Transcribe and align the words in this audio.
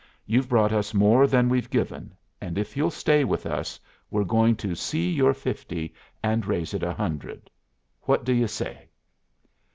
You've 0.25 0.49
brought 0.49 0.73
us 0.73 0.95
more 0.95 1.27
than 1.27 1.47
we've 1.47 1.69
given, 1.69 2.15
and 2.41 2.57
if 2.57 2.75
you'll 2.75 2.89
stay 2.89 3.23
with 3.23 3.45
us 3.45 3.79
we're 4.09 4.23
going 4.23 4.55
to 4.55 4.73
'see' 4.73 5.11
your 5.11 5.35
fifty 5.35 5.93
and 6.23 6.43
raise 6.43 6.73
it 6.73 6.81
a 6.81 6.91
hundred. 6.93 7.51
What 8.05 8.25
do 8.25 8.33
you 8.33 8.47
say?" 8.47 8.89